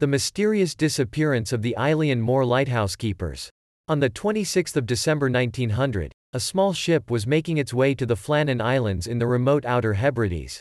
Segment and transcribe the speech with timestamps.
[0.00, 3.50] The mysterious disappearance of the Eilean Mor lighthouse keepers.
[3.88, 8.14] On the 26th of December 1900, a small ship was making its way to the
[8.14, 10.60] Flannan Islands in the remote Outer Hebrides.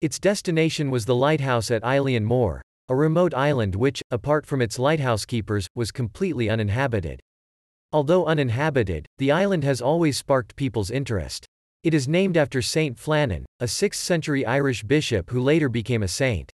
[0.00, 4.80] Its destination was the lighthouse at Eilean Mor, a remote island which, apart from its
[4.80, 7.20] lighthouse keepers, was completely uninhabited.
[7.92, 11.46] Although uninhabited, the island has always sparked people's interest.
[11.84, 16.08] It is named after Saint Flannan, a 6th century Irish bishop who later became a
[16.08, 16.50] saint.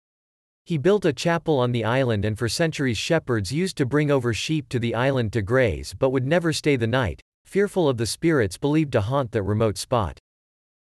[0.68, 4.34] He built a chapel on the island and for centuries shepherds used to bring over
[4.34, 8.04] sheep to the island to graze but would never stay the night, fearful of the
[8.04, 10.18] spirits believed to haunt that remote spot.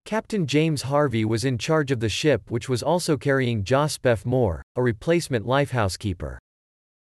[0.04, 4.62] Captain James Harvey was in charge of the ship which was also carrying Joseph Moore,
[4.76, 6.38] a replacement lifehouse keeper.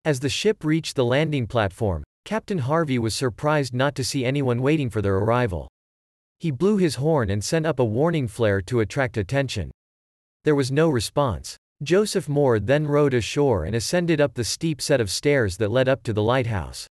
[0.04, 4.62] As the ship reached the landing platform, Captain Harvey was surprised not to see anyone
[4.62, 5.70] waiting for their arrival.
[6.40, 9.72] He blew his horn and sent up a warning flare to attract attention.
[10.44, 11.56] There was no response.
[11.84, 15.90] Joseph Moore then rowed ashore and ascended up the steep set of stairs that led
[15.90, 16.88] up to the lighthouse.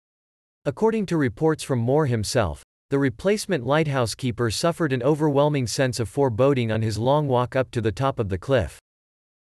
[0.66, 6.10] According to reports from Moore himself, the replacement lighthouse keeper suffered an overwhelming sense of
[6.10, 8.80] foreboding on his long walk up to the top of the cliff.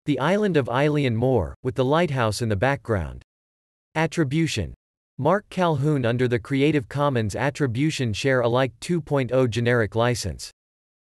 [0.06, 3.22] The island of Eilean Mor, with the lighthouse in the background.
[3.94, 4.74] Attribution.
[5.18, 10.50] Mark Calhoun under the Creative Commons Attribution Share Alike 2.0 generic license.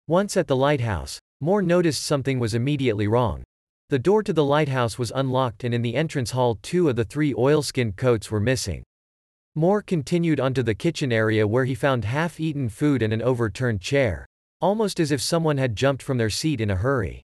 [0.07, 3.43] Once at the lighthouse, Moore noticed something was immediately wrong.
[3.89, 7.03] The door to the lighthouse was unlocked and in the entrance hall two of the
[7.03, 8.83] three oilskin coats were missing.
[9.55, 14.27] Moore continued onto the kitchen area where he found half-eaten food and an overturned chair.
[14.61, 17.23] Almost as if someone had jumped from their seat in a hurry.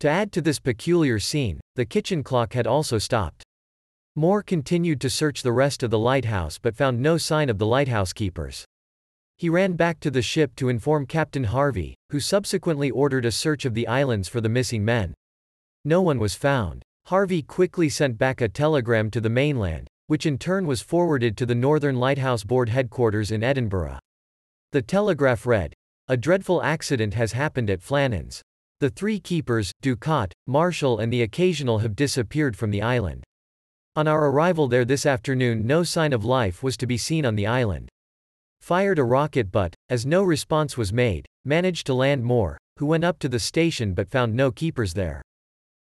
[0.00, 3.44] To add to this peculiar scene, the kitchen clock had also stopped.
[4.16, 7.66] Moore continued to search the rest of the lighthouse but found no sign of the
[7.66, 8.64] lighthouse keepers.
[9.36, 13.64] He ran back to the ship to inform Captain Harvey, who subsequently ordered a search
[13.64, 15.14] of the islands for the missing men.
[15.86, 16.82] No one was found.
[17.06, 21.44] Harvey quickly sent back a telegram to the mainland, which in turn was forwarded to
[21.44, 23.98] the Northern Lighthouse Board headquarters in Edinburgh.
[24.72, 25.74] The telegraph read,
[26.08, 28.40] A dreadful accident has happened at Flannan's.
[28.80, 33.22] The three keepers, Ducat, Marshall and the occasional have disappeared from the island.
[33.94, 37.36] On our arrival there this afternoon no sign of life was to be seen on
[37.36, 37.90] the island.
[38.62, 43.04] Fired a rocket but, as no response was made, managed to land Moore, who went
[43.04, 45.22] up to the station but found no keepers there.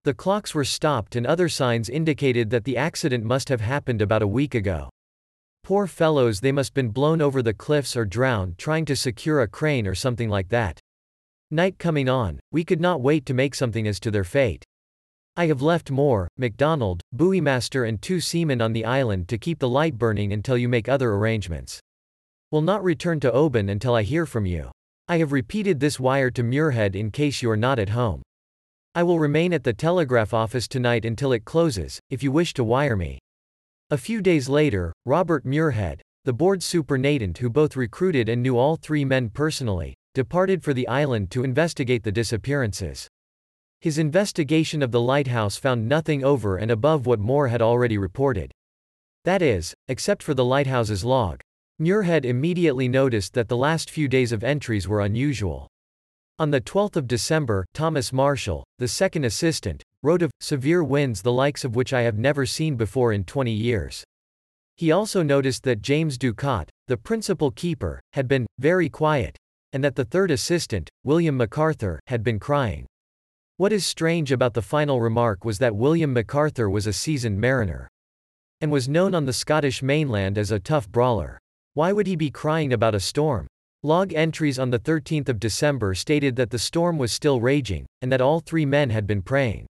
[0.06, 4.22] The clocks were stopped and other signs indicated that the accident must have happened about
[4.22, 4.90] a week ago.
[5.64, 9.48] Poor fellows they must been blown over the cliffs or drowned trying to secure a
[9.48, 10.78] crane or something like that.
[11.52, 14.66] Night coming on, we could not wait to make something as to their fate.
[15.38, 19.70] I have left Moore, MacDonald, buoymaster and two seamen on the island to keep the
[19.70, 21.80] light burning until you make other arrangements.
[22.52, 24.70] Will not return to Oban until I hear from you.
[25.08, 28.22] I have repeated this wire to Muirhead in case you are not at home.
[28.96, 32.64] I will remain at the telegraph office tonight until it closes, if you wish to
[32.64, 33.18] wire me.
[33.90, 38.76] A few days later, Robert Muirhead, the board superintendent who both recruited and knew all
[38.76, 43.08] three men personally, departed for the island to investigate the disappearances.
[43.82, 48.52] His investigation of the lighthouse found nothing over and above what Moore had already reported.
[49.26, 51.42] That is, except for the lighthouse's log.
[51.82, 55.68] Muirhead immediately noticed that the last few days of entries were unusual.
[56.44, 61.32] On the 12th of December, Thomas Marshall, the second assistant, wrote of severe winds the
[61.32, 64.04] likes of which I have never seen before in 20 years.
[64.76, 69.38] He also noticed that James Ducat, the principal keeper, had been very quiet,
[69.72, 72.88] and that the third assistant, William MacArthur, had been crying.
[73.56, 77.88] What is strange about the final remark was that William MacArthur was a seasoned mariner
[78.60, 81.40] and was known on the Scottish mainland as a tough brawler.
[81.74, 83.48] Why would he be crying about a storm?
[83.86, 88.40] Log entries on 13 December stated that the storm was still raging, and that all
[88.40, 89.66] three men had been praying.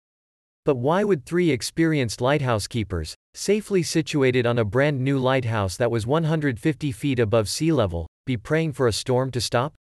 [0.64, 5.91] But why would three experienced lighthouse keepers, safely situated on a brand new lighthouse that
[5.91, 9.74] was 150 feet above sea level, be praying for a storm to stop?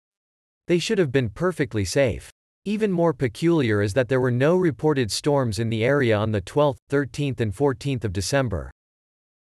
[0.68, 2.30] They should have been perfectly safe.
[2.66, 6.42] Even more peculiar is that there were no reported storms in the area on the
[6.42, 8.72] 12th, 13th and 14th of December.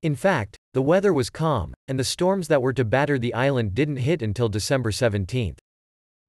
[0.06, 3.74] In fact, the weather was calm, and the storms that were to batter the island
[3.74, 5.56] didn't hit until December 17.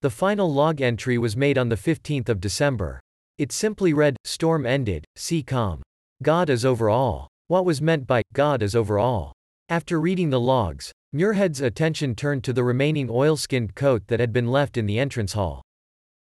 [0.02, 3.00] The final log entry was made on the 15th of December.
[3.38, 5.84] It simply read, Storm ended, sea calm.
[6.24, 7.28] God is over all.
[7.50, 9.32] What was meant by, God is over all?
[9.70, 14.48] After reading the logs, Muirhead's attention turned to the remaining oilskinned coat that had been
[14.48, 15.62] left in the entrance hall.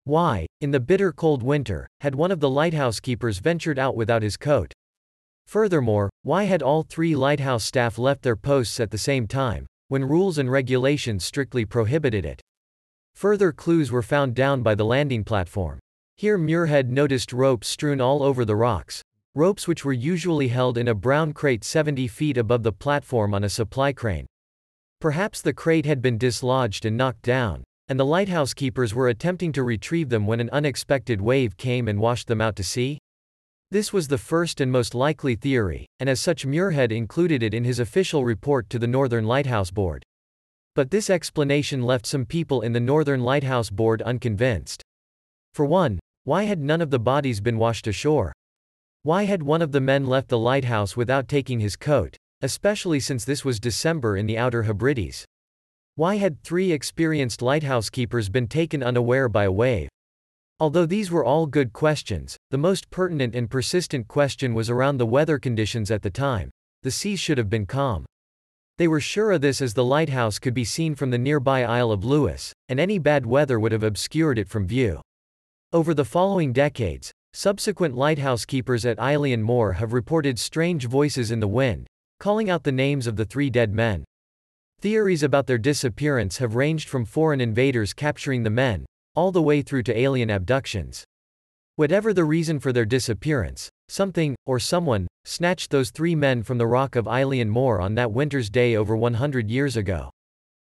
[0.04, 4.22] Why, in the bitter cold winter, had one of the lighthouse keepers ventured out without
[4.22, 4.72] his coat?
[5.50, 10.04] Furthermore, why had all three lighthouse staff left their posts at the same time, when
[10.04, 12.40] rules and regulations strictly prohibited it?
[13.16, 15.80] Further clues were found down by the landing platform.
[16.16, 19.02] Here Muirhead noticed ropes strewn all over the rocks,
[19.34, 23.42] ropes which were usually held in a brown crate 70 feet above the platform on
[23.42, 24.26] a supply crane.
[25.00, 29.50] Perhaps the crate had been dislodged and knocked down, and the lighthouse keepers were attempting
[29.50, 33.00] to retrieve them when an unexpected wave came and washed them out to sea?
[33.72, 37.62] This was the first and most likely theory, and as such Muirhead included it in
[37.62, 40.02] his official report to the Northern Lighthouse Board.
[40.74, 44.82] But this explanation left some people in the Northern Lighthouse Board unconvinced.
[45.54, 48.32] For one, why had none of the bodies been washed ashore?
[49.04, 53.24] Why had one of the men left the lighthouse without taking his coat, especially since
[53.24, 55.24] this was December in the Outer Hebrides?
[55.94, 59.88] Why had three experienced lighthouse keepers been taken unaware by a wave?
[60.60, 65.06] Although these were all good questions, the most pertinent and persistent question was around the
[65.06, 66.50] weather conditions at the time.
[66.82, 68.04] The seas should have been calm.
[68.76, 71.90] They were sure of this as the lighthouse could be seen from the nearby Isle
[71.90, 75.00] of Lewis, and any bad weather would have obscured it from view.
[75.72, 81.40] Over the following decades, subsequent lighthouse keepers at Eilean Mor have reported strange voices in
[81.40, 81.86] the wind,
[82.18, 84.04] calling out the names of the three dead men.
[84.80, 88.84] Theories about their disappearance have ranged from foreign invaders capturing the men,
[89.14, 91.04] all the way through to alien abductions.
[91.76, 96.66] Whatever the reason for their disappearance, something, or someone, snatched those three men from the
[96.66, 100.10] rock of Eilean Mor on that winter's day over 100 years ago.